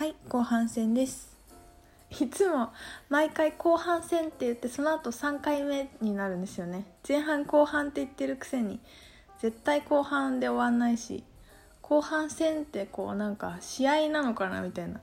[0.00, 1.36] はい後半戦です。
[2.20, 2.70] いつも
[3.10, 6.86] 毎回後半戦って言ってその後3回目になるんですよね。
[7.06, 8.80] 前半後半って言ってるくせに
[9.40, 11.22] 絶対後半で終わんないし
[11.82, 15.02] 後半戦ってこうなんか試合なのかなみたいな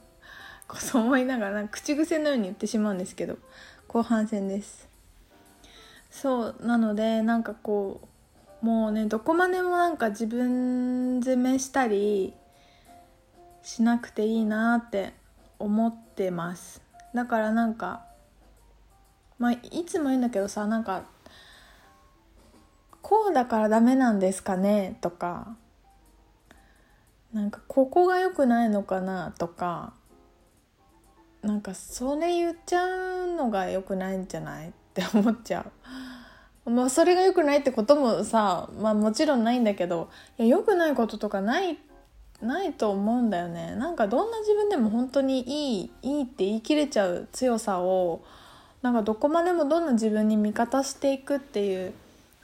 [0.80, 3.36] そう思いながら口癖のように言ってしまうんですけど
[3.86, 4.88] 後半戦です。
[6.10, 8.00] そうなのでなんかこ
[8.62, 12.32] うもうねどこまでもなんか自分責めしたり
[13.62, 15.12] しなくていいなって
[15.58, 16.82] 思ってます。
[17.14, 18.04] だからなんか
[19.38, 21.04] まあいつも言うんだけどさなんか
[23.00, 24.96] こうだからダメなんですかね？
[25.00, 25.56] とか
[27.32, 29.32] なんかここが良くないのかな？
[29.38, 29.94] とか
[31.42, 34.68] なんかそれ言っちゃうのが良くないんじゃない？
[34.68, 35.66] って思っちゃ
[36.66, 36.70] う。
[36.70, 41.76] まあそれが良くないってこともさ、まあもちろんないんだけど、いや良くないこととかない
[42.42, 43.74] ないと思うんだよね。
[43.76, 48.22] なんかどんな自分でも本当にいいいいって言い切れちゃう強さを
[48.82, 51.92] なんかどこまでもどんな自分に味方していくっていう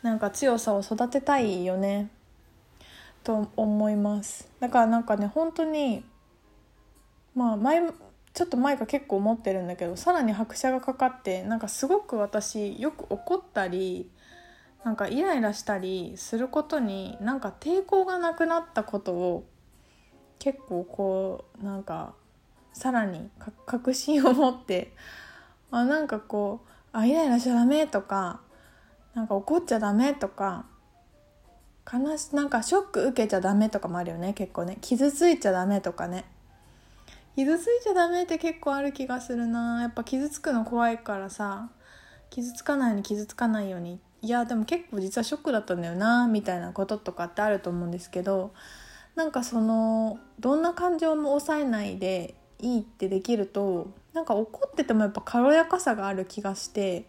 [0.03, 2.11] なんか強さを育てたいよね。
[3.25, 4.49] と思います。
[4.61, 6.05] だからなんかね本当に
[7.35, 7.83] まあ前
[8.35, 14.09] ちょっと前か結構思ってるんだけどさらに拍車がかかってなんかすごく私よく怒ったり
[14.85, 19.45] なんかイライラしたりすることになんか抵抗がなくなったことを
[20.39, 22.15] 結構こうなんか
[22.73, 23.29] さらに
[23.67, 24.93] 確信を持って
[25.71, 28.41] あなんかこうあイライラしちゃダメとか
[29.15, 30.65] なんか怒っちゃダメとか
[31.91, 34.77] 悲しなんかショック受けちゃダメとかもあるよね結構ね。
[34.83, 36.27] 傷ついちゃダメとかね。
[37.35, 39.81] 傷ついちゃダメって結構ある気がするな。
[39.83, 41.71] やっぱ傷つくの怖いからさ
[42.29, 44.01] 傷つかないように傷つかないように。
[44.21, 48.53] いやでも結構実はショックだったんだよなみたいなこととかってあると思うんですけど
[49.19, 57.05] なんかそのどんな感情も抑えないでいいってできるとなんか怒っててもやっぱ軽やかさがある気がして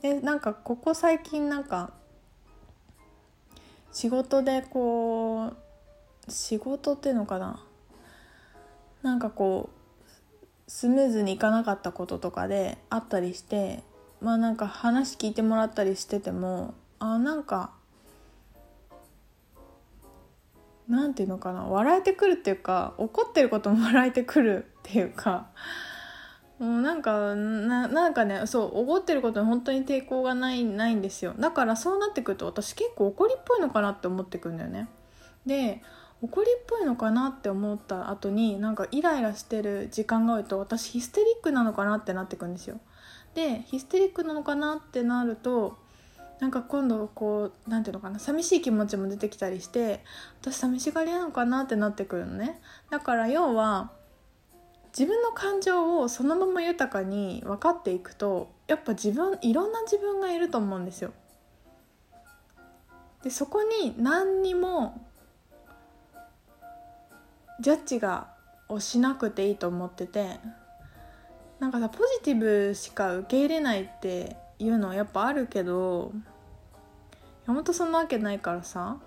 [0.00, 1.90] でなんかここ最近なんか
[3.92, 7.62] 仕事でこう仕事っていうのかな
[9.02, 13.82] なんかこうスムーズにいかなかったこととかであったりして
[14.22, 17.72] まあなんか話聞いてもらったりしててもあなんか
[20.88, 25.48] 何て言うのかな笑えてくるっていうか怒ってることも 笑えてくるっていうか
[26.58, 31.34] もうなんかななんかねそう怒ってることに本当に抵抗がないないんですよ。
[31.38, 34.88] だからそうなってくると私結構怒りっぽいのかなって思ってくるんだよね。
[35.44, 35.82] で
[36.22, 42.80] 怒りっぽいのかなって思った後になんかイライラしてる時間が多いと私ヒステリックなのかなってなってくるんですよ。
[43.34, 45.76] でヒステリックなのかなってなると
[46.40, 50.04] なんか今度こう何ていうのかな寂しい気持ちも出てきたりして
[50.42, 52.60] 私寂しがりなのかなってなってくるのね。
[52.90, 53.90] だから要は
[54.88, 61.12] 自分の感情をそのまま豊かに分かっていくとやっぱ自分いろんな自分がいると思うんですよ。
[63.22, 65.06] でそこに何にも
[67.60, 68.28] ジャッジが
[68.68, 70.38] をしなくていいと思ってて
[71.58, 76.12] なんかさポジティブしか受け入れないっていうのはやっぱあるけど
[77.46, 78.98] 山本そんなわけないからさ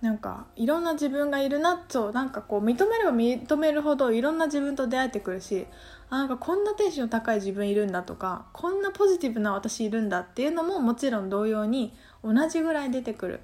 [0.00, 5.66] なんかいろんな自分がいるなとなんかこう認めれば認めるほどいろんな自分と出会えてくるし
[6.10, 13.40] あなんかこんなテンション高い自分いるんだとかこんなポジティブな私いるんだっていうのももちろん同様に同じぐらい出てくる。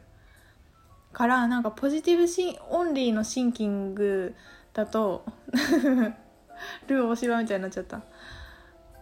[1.15, 4.35] からなんかポジティブシンオンリーのシンキング
[4.73, 5.25] だと
[6.89, 8.03] ルー大芝みたいになっちゃった。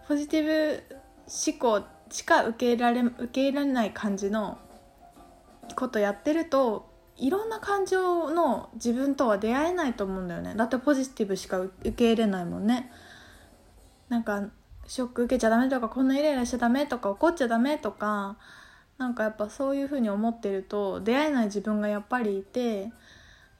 [0.07, 0.83] ポジティブ
[1.25, 4.57] 思考しか受け入れられ受け入れられない感じの
[5.75, 10.55] ことやってるといろんな感情の自分とは出会えないと思うんだよね。
[10.55, 12.91] だってポジティブしか受け入れないもんね。
[14.09, 14.49] なんか
[14.87, 18.37] ショック受けちゃダメとかこんなイライラしちゃダメとか怒っちゃダメとか
[18.97, 22.91] なんかやっぱそういう風に思ってると出会えない自分がやっぱりいて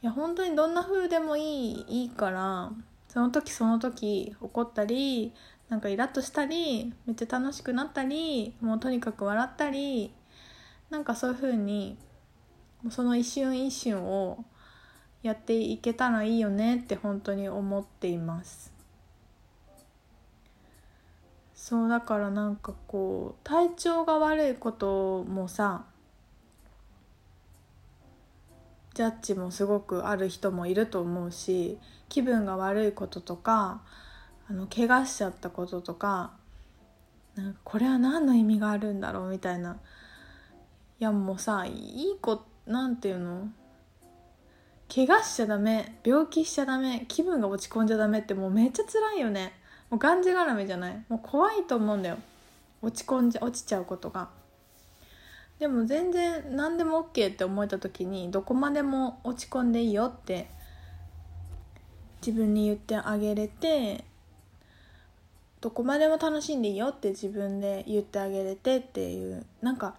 [0.02, 2.72] いや本当にどんな風でもいいいいから
[3.08, 5.34] その時その時怒ったり
[5.70, 10.14] なんかイラッとしたりめっちゃ楽しくなったりもうとにかく笑ったり
[10.90, 11.98] なんかそういう風に
[12.90, 14.44] その一瞬一瞬を
[15.24, 18.74] やっていけたらいいよねって本当に思っています。
[21.56, 25.86] そうだからなんかこう体調が悪いこともさ
[28.94, 31.80] ジャッジもすごくある人もいると思うし
[32.10, 33.82] 気分が悪いこととか
[34.50, 36.32] あの怪我しちゃったこととか
[37.36, 39.78] なんかこれは何の意味があるんだろうみたいな。
[41.00, 43.48] いやもうさいい子なんていうの？
[44.94, 49.54] 怪我しちゃダメ病気しちゃダメ気分が落ち込んじゃダメってもうめっちゃ辛いよね。
[49.90, 51.04] もうがんじがらめじゃない。
[51.10, 52.18] もう怖いと思うんだよ。
[52.82, 54.30] 落ち込んじゃ落ちちゃうことが。
[55.60, 60.48] でも全然何でも OK って思えた時にどこまでも落ち込んでいいよって
[62.26, 64.04] 自分に言ってあげれて
[65.64, 69.96] どこまでも楽しんでいいよって自分で言ってあげれてっていうなんか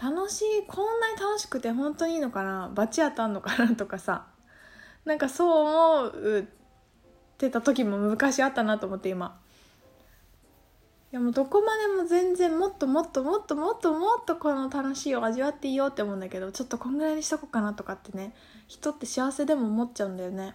[0.00, 2.70] 楽しいこんなに楽しくて本当にいいのかな？
[2.72, 3.74] 罰当たんのかな？
[3.74, 4.26] とかさ。
[5.04, 6.44] なんかそう思うっ
[7.38, 9.36] てた時も昔あったなと思って今。
[11.12, 18.32] いやもうどこまでも全然もっともっともっともっともっとこの楽しいを味わっていいよって思うんだけどちょっとこんぐらいにしとこうかなとかってね
[18.68, 20.54] 人って幸せでも思っちゃうんだよね。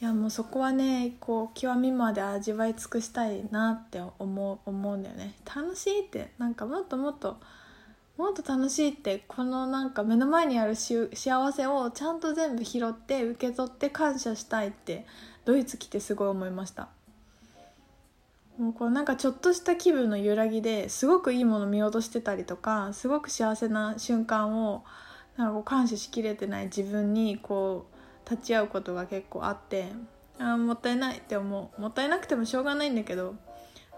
[0.00, 5.34] いやもうそこはねこう極みまで味わい尽くしたいなって思う思うんだよね。
[5.44, 7.36] 楽しいってなんかもっともっと
[8.16, 11.08] もっと楽しいってこのなんか目の前にある幸
[11.52, 15.04] せをちゃんと全部拾って受け取って感謝したいって
[15.44, 16.88] ドイツ来てすごい思いました。
[18.58, 24.84] もうこうなんかちょっとした気分の揺らぎですごくいいもの見落としてたりとかすごく幸せな瞬間を
[25.36, 27.89] なんかこう感謝しきれてない自分にこう
[28.30, 29.88] 立ち会うことが結構あって
[30.38, 31.80] あもったいないって思う。
[31.80, 33.34] もったいなくてもしょうがないんだけど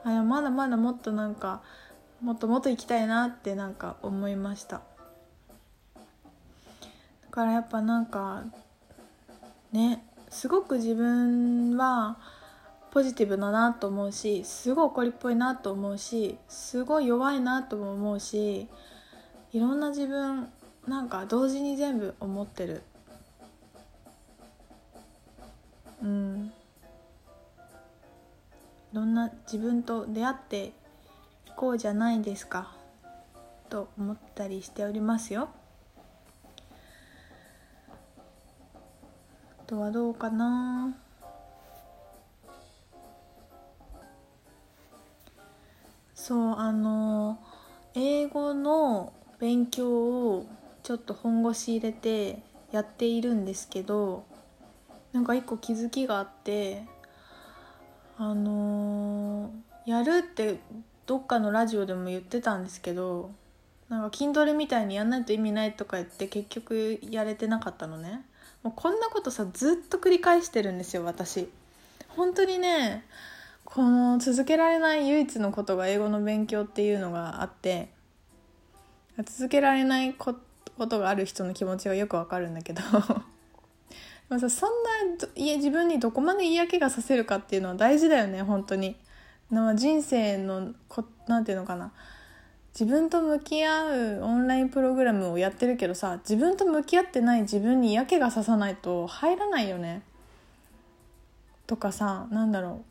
[0.04, 1.62] あまだまだもっとなんか
[2.20, 4.82] もっともっと行きたいなってなんか思いました。
[5.96, 6.02] だ
[7.30, 8.44] からやっぱなんか
[9.72, 12.16] ねすごく自分は
[12.90, 18.68] ポジティブだなと思うしすごい怒りっぽいなと思うしすごい弱いなとも思うし
[19.52, 20.48] いろんな自分
[20.86, 22.82] なんか同時に全部思ってる。
[28.92, 30.72] いろんな自分と出会ってい
[31.56, 32.72] こうじゃないですか
[33.70, 35.48] と思ったりしておりますよ。
[39.60, 40.94] あとはどうかな。
[46.14, 47.38] そうあの
[47.94, 50.46] 英語の勉強を
[50.82, 52.38] ちょっと本腰入れて
[52.70, 54.24] やっているんですけど
[55.12, 56.84] なんか一個気づきがあって
[58.24, 60.60] あのー、やるって
[61.06, 63.32] どっかのラジオでも言ってたんですけど
[63.88, 68.24] なんか筋トレみたいにやんないと意味ないとか言って結局やれてなかったのね。
[68.62, 71.48] もうこんなことさずっと繰り返してるんですよ私。
[72.10, 73.04] 本当にね
[73.64, 77.88] この続けられない唯一のことが英語の勉強っていうのがあって
[79.24, 80.36] 続けられないこ
[80.86, 82.82] とがある人の気持ちはよくわかるんだけど。
[84.32, 88.96] まあそんない自分にどこまで嫌気がさせるかっていうのは大事だよね本当に。
[89.76, 91.92] 人生のこなんていうのかな
[92.72, 93.84] 自分と向き合
[94.20, 100.00] うオンラインプログラムをやってるけどさ自分と向き合ってない自分に嫌気がささないと入らないよね。
[101.66, 102.82] とかさなんだろ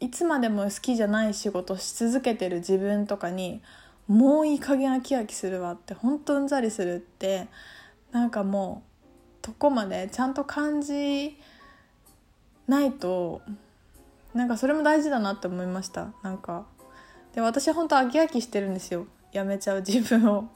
[0.00, 3.62] ういつまでも好きじゃない仕事し続けてる自分とかに
[4.08, 7.46] もういい加減飽き飽きするわってほんとうんざりするって
[8.10, 8.87] なんかもう
[9.48, 11.38] とこまでちゃんと感じ
[12.66, 13.40] ないと
[14.34, 16.12] なんかそれも大事だなって思いました。
[16.22, 16.66] なんか。
[17.34, 19.06] で私本当飽き飽きしてるんですよ。
[19.32, 20.50] やめちゃう自分を。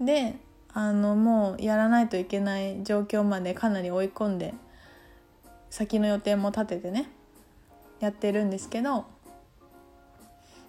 [0.00, 0.36] で
[0.74, 4.54] あのもうやらないといけない状況までかなり追い込んで
[5.70, 7.08] 先の予定も立ててね
[8.00, 9.06] やってるんですけど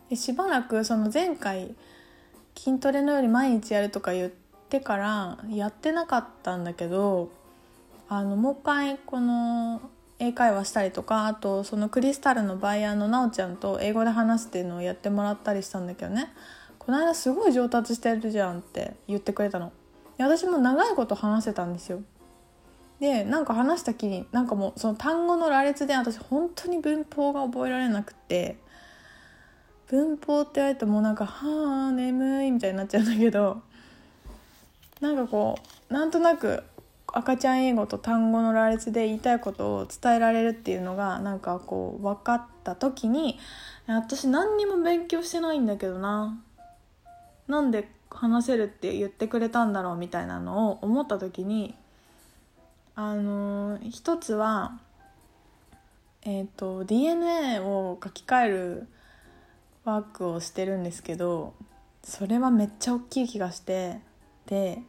[0.10, 1.75] でしばらくその前回
[2.57, 4.38] 筋トレのより毎日やるとか言って
[4.69, 7.31] ってからやってなかったんだけど
[8.07, 9.81] あのもう一回この
[10.19, 16.31] 英会話したりとかあとそのクリスタルのバイヤーのなおちゃんと英語で話すっていうのをやってもらったりしたんだけどね。
[16.77, 19.71] この間すごい上達してるじゃんって言ってくれたの。
[20.19, 22.01] 私も長いこと話せたんですよ。
[22.99, 28.57] でなんか話したきりなんかもうその単語の羅列で私本当に文法が覚えられなくて
[29.88, 33.61] 文法って言われるともうなんか「はあ眠い」みたいになっちゃうんだけど
[35.01, 35.58] なんかこ
[35.89, 36.63] うなんとなく
[37.08, 43.39] 赤ちゃん英語と単語の羅列で言いたいことを伝えられるっていうのがなんかこう分かった時に
[43.88, 46.39] 私何にも勉強してないんだけどな。
[47.48, 51.75] なんで話せるって言ってくれたんだろうみたいなのを思った時に
[52.96, 54.77] あのー、一つは
[56.22, 58.88] えっ、ー、と DNA を書き換える
[59.84, 61.53] ワークをしてるんですけど
[62.03, 64.00] それはめっちゃ大きい気がして
[64.50, 64.82] で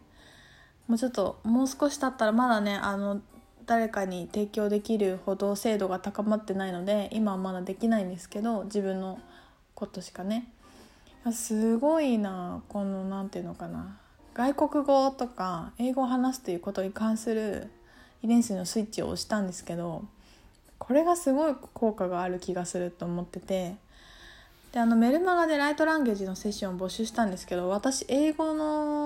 [0.89, 3.21] もうちょっともう少し経ったらまだねあの
[3.67, 9.21] 誰かに提供できるほど精度が高まってないので今はまだできないんですけど自分の
[9.75, 10.49] ことしかね。
[11.33, 13.99] すごいなこの何て言うのかな。
[14.35, 17.71] 外国語とか英語を話すということに関する
[18.23, 20.05] 遺伝子のスイッチを押したんですけど
[20.79, 23.77] これがすごい効果がある気がすると思ってて。
[24.73, 29.00] であのメルマガでライトランゲージのセッションを募集したんですけど私英語の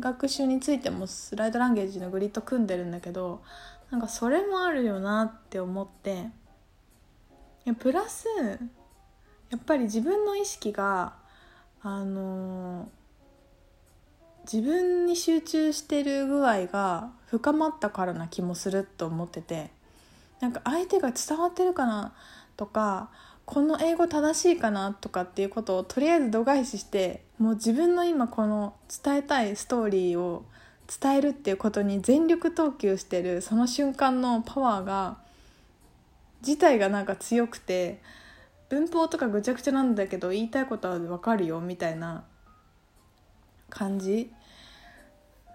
[0.00, 3.42] 学習についてもスライトランゲージのグリッド組んでるんだけど
[3.90, 6.26] なんかそれもあるよなって思って
[7.80, 8.26] プラス
[9.50, 11.14] やっぱり自分の意識が
[11.82, 12.88] あの
[14.50, 19.70] 自分に集中してる具合が深まったからな気もすると思ってて
[20.40, 22.14] なんか相手が伝わってるかな
[22.56, 23.10] とか
[23.48, 30.44] この英語正しいかなとかっていうことをとりあえず度外視してもう自分の今この伝えたいストーリーを
[31.00, 35.16] 伝えるっていうことに全力投球してるその瞬間のパワーが
[36.46, 38.02] 自体がなんか強くて
[38.68, 42.24] 文法とかぐちゃぐちゃなんだけど言いたいことは分かるよみたいな
[43.70, 44.30] 感じ。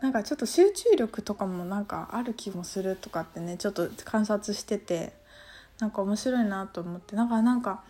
[0.02, 5.22] なんかちょっと集中力とかもなんかある気もするとかってねちょっと観察してて。
[5.84, 7.18] なんか面白いなと思って。
[7.18, 7.84] なんかなんか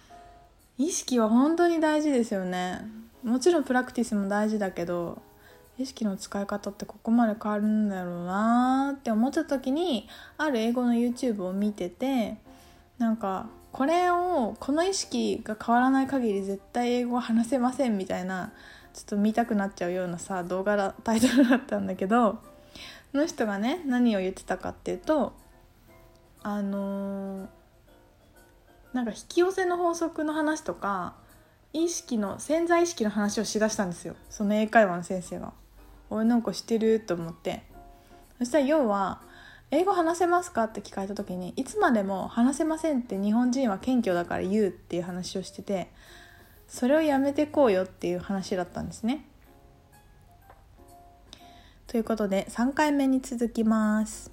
[0.80, 2.82] 意識は本当に大事ですよね。
[3.24, 5.22] もちろんプラクティスも大事だけど
[5.78, 10.10] 意識の使い方ってここまで変わるんだろうなって思った時に
[10.40, 12.38] ある英語の YouTube を見てて
[12.98, 18.52] なんかこれをこの意識が変わらない限り絶対英語は話せませんみたいな
[18.94, 22.40] ちょっと見たくなっちゃうようなさ動画だタイトルだったんだけど
[23.12, 25.34] その人がね何を言ってたかっていうと
[26.42, 27.48] あのー
[28.94, 31.16] なんか引き寄せの法則の話とか
[31.74, 35.54] 意識の潜在意識の話をしだしたんですよその英会話の先生が。
[36.10, 37.64] 俺なんか知ってると思って
[38.38, 39.22] そしたら要は
[39.72, 45.92] 「英語話せますか?」って聞かれた時にいつまでも「話せません」って日本人は謙虚だから言うっていう話をしてて
[46.68, 49.26] それをやめてこうよっていう話だったんですね。
[51.88, 54.33] ということで3回目に続きます。